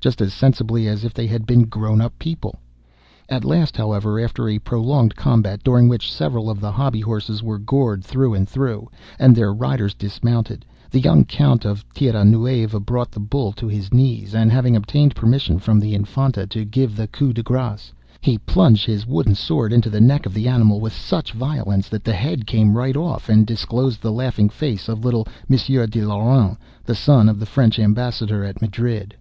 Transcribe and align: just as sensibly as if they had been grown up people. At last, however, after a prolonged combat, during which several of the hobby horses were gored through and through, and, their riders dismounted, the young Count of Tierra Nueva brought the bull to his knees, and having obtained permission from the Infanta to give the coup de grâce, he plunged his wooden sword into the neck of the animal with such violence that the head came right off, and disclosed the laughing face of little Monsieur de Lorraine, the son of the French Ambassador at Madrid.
just 0.00 0.22
as 0.22 0.32
sensibly 0.32 0.88
as 0.88 1.04
if 1.04 1.12
they 1.12 1.26
had 1.26 1.44
been 1.44 1.64
grown 1.66 2.00
up 2.00 2.18
people. 2.18 2.56
At 3.28 3.44
last, 3.44 3.76
however, 3.76 4.18
after 4.18 4.48
a 4.48 4.58
prolonged 4.58 5.14
combat, 5.14 5.62
during 5.62 5.88
which 5.90 6.10
several 6.10 6.48
of 6.48 6.58
the 6.58 6.72
hobby 6.72 7.02
horses 7.02 7.42
were 7.42 7.58
gored 7.58 8.02
through 8.02 8.32
and 8.32 8.48
through, 8.48 8.88
and, 9.18 9.36
their 9.36 9.52
riders 9.52 9.92
dismounted, 9.92 10.64
the 10.90 11.00
young 11.00 11.26
Count 11.26 11.66
of 11.66 11.84
Tierra 11.92 12.24
Nueva 12.24 12.80
brought 12.80 13.10
the 13.10 13.20
bull 13.20 13.52
to 13.52 13.68
his 13.68 13.92
knees, 13.92 14.34
and 14.34 14.50
having 14.50 14.74
obtained 14.74 15.14
permission 15.14 15.58
from 15.58 15.78
the 15.78 15.92
Infanta 15.94 16.46
to 16.46 16.64
give 16.64 16.96
the 16.96 17.06
coup 17.06 17.34
de 17.34 17.42
grâce, 17.42 17.92
he 18.22 18.38
plunged 18.38 18.86
his 18.86 19.06
wooden 19.06 19.34
sword 19.34 19.70
into 19.70 19.90
the 19.90 20.00
neck 20.00 20.24
of 20.24 20.32
the 20.32 20.48
animal 20.48 20.80
with 20.80 20.94
such 20.94 21.32
violence 21.32 21.90
that 21.90 22.04
the 22.04 22.14
head 22.14 22.46
came 22.46 22.74
right 22.74 22.96
off, 22.96 23.28
and 23.28 23.46
disclosed 23.46 24.00
the 24.00 24.10
laughing 24.10 24.48
face 24.48 24.88
of 24.88 25.04
little 25.04 25.28
Monsieur 25.46 25.86
de 25.86 26.02
Lorraine, 26.02 26.56
the 26.86 26.94
son 26.94 27.28
of 27.28 27.38
the 27.38 27.44
French 27.44 27.78
Ambassador 27.78 28.42
at 28.42 28.62
Madrid. 28.62 29.14